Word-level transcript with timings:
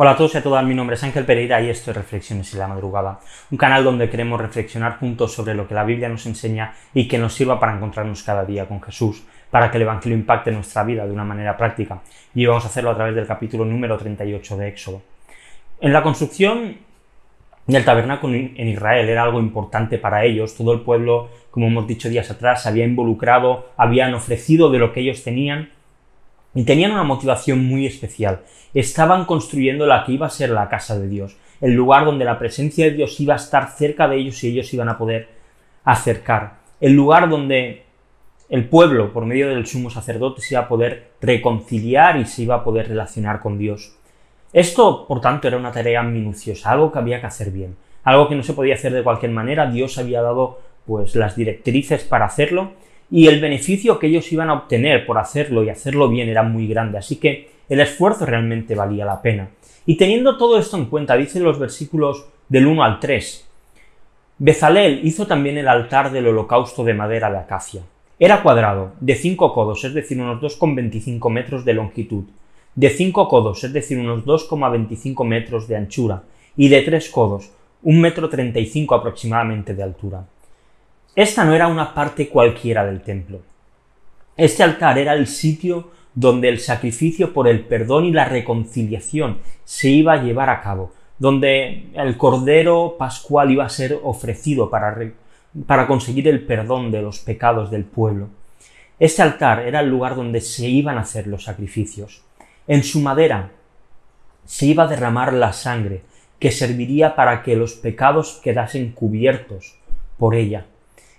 Hola 0.00 0.12
a 0.12 0.16
todos 0.16 0.32
y 0.36 0.38
a 0.38 0.42
todas, 0.44 0.64
mi 0.64 0.76
nombre 0.76 0.94
es 0.94 1.02
Ángel 1.02 1.24
Pereira 1.24 1.60
y 1.60 1.70
esto 1.70 1.90
es 1.90 1.96
Reflexiones 1.96 2.52
en 2.52 2.60
la 2.60 2.68
Madrugada, 2.68 3.18
un 3.50 3.58
canal 3.58 3.82
donde 3.82 4.08
queremos 4.08 4.40
reflexionar 4.40 5.00
juntos 5.00 5.32
sobre 5.32 5.56
lo 5.56 5.66
que 5.66 5.74
la 5.74 5.82
Biblia 5.82 6.08
nos 6.08 6.24
enseña 6.24 6.72
y 6.94 7.08
que 7.08 7.18
nos 7.18 7.34
sirva 7.34 7.58
para 7.58 7.74
encontrarnos 7.74 8.22
cada 8.22 8.44
día 8.44 8.68
con 8.68 8.80
Jesús, 8.80 9.24
para 9.50 9.72
que 9.72 9.76
el 9.76 9.82
Evangelio 9.82 10.16
impacte 10.16 10.52
nuestra 10.52 10.84
vida 10.84 11.04
de 11.04 11.10
una 11.10 11.24
manera 11.24 11.56
práctica. 11.56 12.00
Y 12.32 12.46
vamos 12.46 12.64
a 12.64 12.68
hacerlo 12.68 12.90
a 12.90 12.94
través 12.94 13.16
del 13.16 13.26
capítulo 13.26 13.64
número 13.64 13.98
38 13.98 14.56
de 14.56 14.68
Éxodo. 14.68 15.02
En 15.80 15.92
la 15.92 16.04
construcción 16.04 16.76
del 17.66 17.84
tabernáculo 17.84 18.34
en 18.36 18.68
Israel 18.68 19.08
era 19.08 19.24
algo 19.24 19.40
importante 19.40 19.98
para 19.98 20.24
ellos, 20.24 20.54
todo 20.56 20.74
el 20.74 20.82
pueblo, 20.82 21.28
como 21.50 21.66
hemos 21.66 21.88
dicho 21.88 22.08
días 22.08 22.30
atrás, 22.30 22.62
se 22.62 22.68
había 22.68 22.84
involucrado, 22.84 23.70
habían 23.76 24.14
ofrecido 24.14 24.70
de 24.70 24.78
lo 24.78 24.92
que 24.92 25.00
ellos 25.00 25.24
tenían 25.24 25.70
y 26.58 26.64
tenían 26.64 26.90
una 26.90 27.04
motivación 27.04 27.64
muy 27.64 27.86
especial. 27.86 28.40
Estaban 28.74 29.26
construyendo 29.26 29.86
la 29.86 30.02
que 30.02 30.10
iba 30.10 30.26
a 30.26 30.30
ser 30.30 30.50
la 30.50 30.68
casa 30.68 30.98
de 30.98 31.06
Dios, 31.06 31.36
el 31.60 31.72
lugar 31.72 32.04
donde 32.04 32.24
la 32.24 32.36
presencia 32.36 32.86
de 32.86 32.90
Dios 32.90 33.20
iba 33.20 33.34
a 33.34 33.36
estar 33.36 33.70
cerca 33.70 34.08
de 34.08 34.16
ellos 34.16 34.42
y 34.42 34.48
ellos 34.48 34.74
iban 34.74 34.88
a 34.88 34.98
poder 34.98 35.28
acercar, 35.84 36.54
el 36.80 36.94
lugar 36.94 37.28
donde 37.28 37.84
el 38.48 38.68
pueblo, 38.68 39.12
por 39.12 39.24
medio 39.24 39.48
del 39.48 39.66
sumo 39.66 39.88
sacerdote, 39.88 40.40
se 40.40 40.54
iba 40.54 40.62
a 40.62 40.68
poder 40.68 41.12
reconciliar 41.20 42.16
y 42.16 42.24
se 42.24 42.42
iba 42.42 42.56
a 42.56 42.64
poder 42.64 42.88
relacionar 42.88 43.40
con 43.40 43.56
Dios. 43.56 43.94
Esto, 44.52 45.06
por 45.06 45.20
tanto, 45.20 45.46
era 45.46 45.58
una 45.58 45.70
tarea 45.70 46.02
minuciosa, 46.02 46.72
algo 46.72 46.90
que 46.90 46.98
había 46.98 47.20
que 47.20 47.26
hacer 47.28 47.52
bien, 47.52 47.76
algo 48.02 48.28
que 48.28 48.34
no 48.34 48.42
se 48.42 48.54
podía 48.54 48.74
hacer 48.74 48.92
de 48.92 49.04
cualquier 49.04 49.30
manera, 49.30 49.70
Dios 49.70 49.96
había 49.96 50.22
dado 50.22 50.58
pues 50.84 51.14
las 51.14 51.36
directrices 51.36 52.02
para 52.02 52.24
hacerlo 52.24 52.72
y 53.10 53.26
el 53.26 53.40
beneficio 53.40 53.98
que 53.98 54.08
ellos 54.08 54.30
iban 54.32 54.50
a 54.50 54.54
obtener 54.54 55.06
por 55.06 55.18
hacerlo 55.18 55.64
y 55.64 55.70
hacerlo 55.70 56.08
bien 56.08 56.28
era 56.28 56.42
muy 56.42 56.66
grande, 56.66 56.98
así 56.98 57.16
que 57.16 57.50
el 57.68 57.80
esfuerzo 57.80 58.26
realmente 58.26 58.74
valía 58.74 59.04
la 59.04 59.22
pena. 59.22 59.48
Y 59.86 59.96
teniendo 59.96 60.36
todo 60.36 60.58
esto 60.58 60.76
en 60.76 60.86
cuenta, 60.86 61.16
dicen 61.16 61.42
los 61.42 61.58
versículos 61.58 62.26
del 62.48 62.66
1 62.66 62.84
al 62.84 63.00
3, 63.00 63.48
Bezalel 64.38 65.00
hizo 65.04 65.26
también 65.26 65.58
el 65.58 65.66
altar 65.66 66.12
del 66.12 66.28
holocausto 66.28 66.84
de 66.84 66.94
madera 66.94 67.30
de 67.30 67.38
acacia. 67.38 67.82
Era 68.20 68.42
cuadrado, 68.42 68.92
de 69.00 69.14
5 69.14 69.52
codos, 69.52 69.84
es 69.84 69.94
decir, 69.94 70.20
unos 70.20 70.40
2,25 70.40 71.30
metros 71.30 71.64
de 71.64 71.74
longitud, 71.74 72.24
de 72.74 72.90
5 72.90 73.28
codos, 73.28 73.64
es 73.64 73.72
decir, 73.72 73.98
unos 73.98 74.24
2,25 74.24 75.24
metros 75.24 75.66
de 75.66 75.76
anchura, 75.76 76.22
y 76.56 76.68
de 76.68 76.82
3 76.82 77.10
codos, 77.10 77.50
un 77.82 78.00
metro 78.00 78.28
35 78.28 78.94
aproximadamente 78.94 79.74
de 79.74 79.82
altura. 79.82 80.24
Esta 81.14 81.44
no 81.44 81.54
era 81.54 81.68
una 81.68 81.94
parte 81.94 82.28
cualquiera 82.28 82.84
del 82.84 83.00
templo. 83.02 83.40
Este 84.36 84.62
altar 84.62 84.98
era 84.98 85.14
el 85.14 85.26
sitio 85.26 85.90
donde 86.14 86.48
el 86.48 86.60
sacrificio 86.60 87.32
por 87.32 87.48
el 87.48 87.60
perdón 87.60 88.04
y 88.04 88.12
la 88.12 88.24
reconciliación 88.24 89.38
se 89.64 89.88
iba 89.88 90.14
a 90.14 90.22
llevar 90.22 90.50
a 90.50 90.60
cabo, 90.60 90.92
donde 91.18 91.90
el 91.94 92.16
cordero 92.16 92.96
pascual 92.98 93.50
iba 93.50 93.64
a 93.64 93.68
ser 93.68 93.98
ofrecido 94.02 94.70
para, 94.70 94.96
para 95.66 95.86
conseguir 95.86 96.28
el 96.28 96.44
perdón 96.44 96.90
de 96.90 97.02
los 97.02 97.18
pecados 97.20 97.70
del 97.70 97.84
pueblo. 97.84 98.28
Este 98.98 99.22
altar 99.22 99.60
era 99.60 99.80
el 99.80 99.88
lugar 99.88 100.16
donde 100.16 100.40
se 100.40 100.68
iban 100.68 100.98
a 100.98 101.02
hacer 101.02 101.26
los 101.26 101.44
sacrificios. 101.44 102.22
En 102.66 102.82
su 102.82 103.00
madera 103.00 103.52
se 104.44 104.66
iba 104.66 104.84
a 104.84 104.88
derramar 104.88 105.32
la 105.32 105.52
sangre 105.52 106.02
que 106.38 106.50
serviría 106.50 107.14
para 107.14 107.42
que 107.42 107.56
los 107.56 107.74
pecados 107.74 108.40
quedasen 108.42 108.92
cubiertos 108.92 109.76
por 110.16 110.34
ella. 110.34 110.66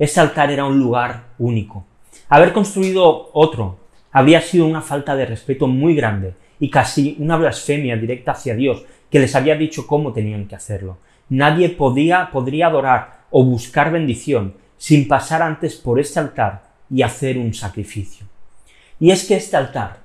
Ese 0.00 0.18
altar 0.18 0.50
era 0.50 0.64
un 0.64 0.78
lugar 0.78 1.26
único. 1.38 1.84
Haber 2.30 2.54
construido 2.54 3.28
otro 3.34 3.80
habría 4.10 4.40
sido 4.40 4.64
una 4.64 4.80
falta 4.80 5.14
de 5.14 5.26
respeto 5.26 5.66
muy 5.66 5.94
grande 5.94 6.32
y 6.58 6.70
casi 6.70 7.16
una 7.18 7.36
blasfemia 7.36 7.96
directa 7.96 8.32
hacia 8.32 8.54
Dios, 8.54 8.82
que 9.10 9.18
les 9.18 9.36
había 9.36 9.56
dicho 9.56 9.86
cómo 9.86 10.14
tenían 10.14 10.48
que 10.48 10.54
hacerlo. 10.56 10.96
Nadie 11.28 11.68
podía, 11.68 12.30
podría 12.32 12.68
adorar 12.68 13.24
o 13.30 13.44
buscar 13.44 13.92
bendición 13.92 14.54
sin 14.78 15.06
pasar 15.06 15.42
antes 15.42 15.76
por 15.76 16.00
este 16.00 16.18
altar 16.18 16.62
y 16.88 17.02
hacer 17.02 17.36
un 17.36 17.52
sacrificio. 17.52 18.26
Y 18.98 19.10
es 19.10 19.24
que 19.24 19.36
este 19.36 19.58
altar 19.58 19.98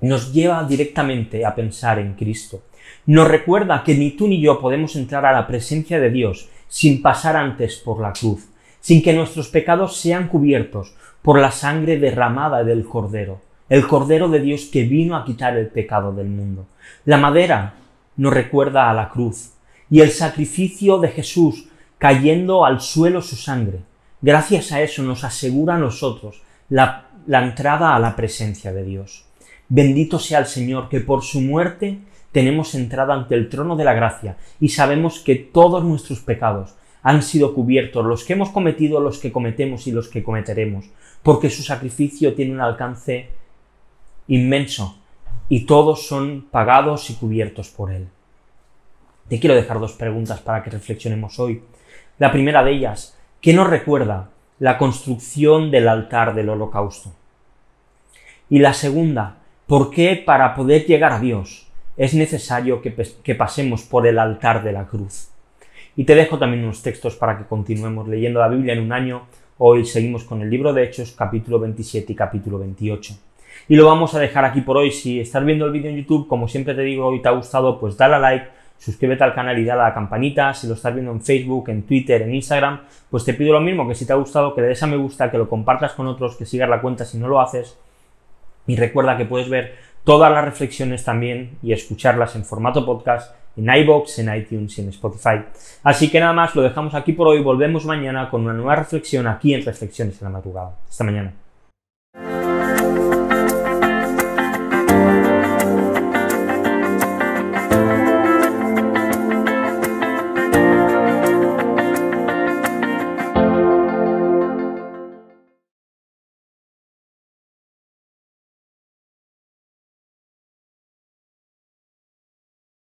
nos 0.00 0.32
lleva 0.32 0.64
directamente 0.64 1.44
a 1.44 1.54
pensar 1.54 1.98
en 1.98 2.14
Cristo. 2.14 2.62
Nos 3.04 3.28
recuerda 3.28 3.84
que 3.84 3.94
ni 3.94 4.12
tú 4.12 4.26
ni 4.26 4.40
yo 4.40 4.58
podemos 4.58 4.96
entrar 4.96 5.26
a 5.26 5.32
la 5.32 5.46
presencia 5.46 6.00
de 6.00 6.08
Dios 6.08 6.48
sin 6.66 7.02
pasar 7.02 7.36
antes 7.36 7.76
por 7.76 8.00
la 8.00 8.14
cruz, 8.14 8.48
sin 8.80 9.02
que 9.02 9.12
nuestros 9.12 9.48
pecados 9.48 9.96
sean 9.96 10.28
cubiertos 10.28 10.94
por 11.22 11.38
la 11.38 11.50
sangre 11.50 11.98
derramada 11.98 12.64
del 12.64 12.84
Cordero, 12.84 13.40
el 13.68 13.86
Cordero 13.86 14.28
de 14.28 14.40
Dios 14.40 14.64
que 14.72 14.84
vino 14.84 15.16
a 15.16 15.24
quitar 15.24 15.56
el 15.56 15.68
pecado 15.68 16.12
del 16.12 16.28
mundo. 16.28 16.66
La 17.04 17.18
madera 17.18 17.74
nos 18.16 18.32
recuerda 18.32 18.90
a 18.90 18.94
la 18.94 19.08
cruz 19.08 19.52
y 19.90 20.00
el 20.00 20.10
sacrificio 20.10 20.98
de 20.98 21.08
Jesús 21.08 21.68
cayendo 21.98 22.64
al 22.64 22.80
suelo 22.80 23.20
su 23.22 23.36
sangre. 23.36 23.80
Gracias 24.22 24.72
a 24.72 24.80
eso 24.82 25.02
nos 25.02 25.24
asegura 25.24 25.74
a 25.74 25.78
nosotros 25.78 26.42
la, 26.68 27.06
la 27.26 27.44
entrada 27.44 27.94
a 27.94 27.98
la 27.98 28.16
presencia 28.16 28.72
de 28.72 28.84
Dios. 28.84 29.24
Bendito 29.68 30.18
sea 30.18 30.40
el 30.40 30.46
Señor 30.46 30.88
que 30.88 31.00
por 31.00 31.22
su 31.22 31.40
muerte 31.40 31.98
tenemos 32.32 32.74
entrada 32.74 33.14
ante 33.14 33.34
el 33.34 33.48
trono 33.48 33.76
de 33.76 33.84
la 33.84 33.94
gracia 33.94 34.36
y 34.60 34.70
sabemos 34.70 35.20
que 35.20 35.36
todos 35.36 35.84
nuestros 35.84 36.20
pecados 36.20 36.74
han 37.02 37.22
sido 37.22 37.54
cubiertos, 37.54 38.04
los 38.04 38.24
que 38.24 38.34
hemos 38.34 38.50
cometido, 38.50 39.00
los 39.00 39.18
que 39.18 39.32
cometemos 39.32 39.86
y 39.86 39.92
los 39.92 40.08
que 40.08 40.22
cometeremos, 40.22 40.86
porque 41.22 41.50
su 41.50 41.62
sacrificio 41.62 42.34
tiene 42.34 42.52
un 42.52 42.60
alcance 42.60 43.30
inmenso 44.28 44.98
y 45.48 45.66
todos 45.66 46.06
son 46.06 46.46
pagados 46.50 47.10
y 47.10 47.14
cubiertos 47.14 47.68
por 47.68 47.90
él. 47.90 48.08
Te 49.28 49.38
quiero 49.38 49.54
dejar 49.54 49.80
dos 49.80 49.92
preguntas 49.92 50.40
para 50.40 50.62
que 50.62 50.70
reflexionemos 50.70 51.38
hoy. 51.38 51.62
La 52.18 52.32
primera 52.32 52.62
de 52.62 52.72
ellas, 52.72 53.16
¿qué 53.40 53.52
nos 53.52 53.68
recuerda 53.68 54.30
la 54.58 54.76
construcción 54.76 55.70
del 55.70 55.88
altar 55.88 56.34
del 56.34 56.50
holocausto? 56.50 57.12
Y 58.48 58.58
la 58.58 58.74
segunda, 58.74 59.36
¿por 59.66 59.90
qué 59.90 60.22
para 60.24 60.54
poder 60.54 60.86
llegar 60.86 61.12
a 61.12 61.20
Dios 61.20 61.68
es 61.96 62.14
necesario 62.14 62.82
que, 62.82 62.94
que 63.22 63.34
pasemos 63.34 63.82
por 63.82 64.06
el 64.06 64.18
altar 64.18 64.62
de 64.62 64.72
la 64.72 64.86
cruz? 64.86 65.29
Y 66.00 66.04
te 66.04 66.14
dejo 66.14 66.38
también 66.38 66.64
unos 66.64 66.80
textos 66.80 67.14
para 67.14 67.36
que 67.36 67.44
continuemos 67.44 68.08
leyendo 68.08 68.40
la 68.40 68.48
Biblia 68.48 68.72
en 68.72 68.80
un 68.80 68.90
año. 68.90 69.26
Hoy 69.58 69.84
seguimos 69.84 70.24
con 70.24 70.40
el 70.40 70.48
libro 70.48 70.72
de 70.72 70.84
Hechos, 70.84 71.12
capítulo 71.12 71.58
27 71.58 72.10
y 72.10 72.16
capítulo 72.16 72.58
28. 72.58 73.12
Y 73.68 73.76
lo 73.76 73.84
vamos 73.84 74.14
a 74.14 74.18
dejar 74.18 74.46
aquí 74.46 74.62
por 74.62 74.78
hoy. 74.78 74.92
Si 74.92 75.20
estás 75.20 75.44
viendo 75.44 75.66
el 75.66 75.72
vídeo 75.72 75.90
en 75.90 75.98
YouTube, 75.98 76.26
como 76.26 76.48
siempre 76.48 76.74
te 76.74 76.80
digo, 76.80 77.14
y 77.14 77.20
te 77.20 77.28
ha 77.28 77.32
gustado, 77.32 77.78
pues 77.78 77.98
dale 77.98 78.14
a 78.14 78.18
like, 78.18 78.46
suscríbete 78.78 79.24
al 79.24 79.34
canal 79.34 79.58
y 79.58 79.64
dale 79.66 79.82
a 79.82 79.88
la 79.88 79.92
campanita. 79.92 80.54
Si 80.54 80.66
lo 80.66 80.72
estás 80.72 80.94
viendo 80.94 81.12
en 81.12 81.20
Facebook, 81.20 81.68
en 81.68 81.82
Twitter, 81.82 82.22
en 82.22 82.34
Instagram, 82.34 82.80
pues 83.10 83.26
te 83.26 83.34
pido 83.34 83.52
lo 83.52 83.60
mismo, 83.60 83.86
que 83.86 83.94
si 83.94 84.06
te 84.06 84.14
ha 84.14 84.16
gustado, 84.16 84.54
que 84.54 84.62
le 84.62 84.68
des 84.68 84.82
a 84.82 84.86
me 84.86 84.96
gusta, 84.96 85.30
que 85.30 85.36
lo 85.36 85.50
compartas 85.50 85.92
con 85.92 86.06
otros, 86.06 86.34
que 86.34 86.46
sigas 86.46 86.70
la 86.70 86.80
cuenta 86.80 87.04
si 87.04 87.18
no 87.18 87.28
lo 87.28 87.42
haces. 87.42 87.78
Y 88.66 88.74
recuerda 88.74 89.18
que 89.18 89.26
puedes 89.26 89.50
ver 89.50 89.74
todas 90.04 90.32
las 90.32 90.46
reflexiones 90.46 91.04
también 91.04 91.58
y 91.62 91.74
escucharlas 91.74 92.36
en 92.36 92.46
formato 92.46 92.86
podcast 92.86 93.34
en 93.56 93.68
iBox, 93.68 94.18
en 94.20 94.34
iTunes 94.34 94.78
y 94.78 94.82
en 94.82 94.88
Spotify. 94.90 95.42
Así 95.82 96.10
que 96.10 96.20
nada 96.20 96.32
más, 96.32 96.54
lo 96.54 96.62
dejamos 96.62 96.94
aquí 96.94 97.12
por 97.12 97.28
hoy. 97.28 97.42
Volvemos 97.42 97.84
mañana 97.84 98.30
con 98.30 98.42
una 98.42 98.52
nueva 98.52 98.76
reflexión 98.76 99.26
aquí 99.26 99.54
en 99.54 99.64
Reflexiones 99.64 100.20
en 100.20 100.26
la 100.26 100.30
Madrugada. 100.30 100.76
Hasta 100.88 101.04
mañana. 101.04 101.32